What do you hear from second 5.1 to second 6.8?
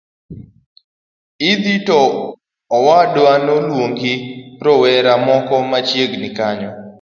moko machiegni kanyo